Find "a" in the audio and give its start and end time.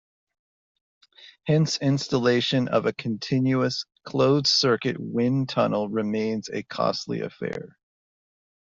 2.87-2.93, 6.49-6.63